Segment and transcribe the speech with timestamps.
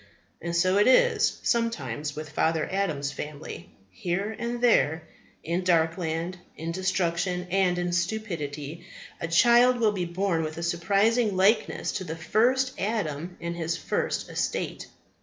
[0.41, 3.69] And so is it sometimes with father Adam's family.
[3.91, 5.03] Here and there,
[5.43, 8.83] in Darkland, in Destruction, and in Stupidity,
[9.19, 13.77] a child will be born with a surprising likeness to the first Adam in his
[13.77, 14.87] first estate.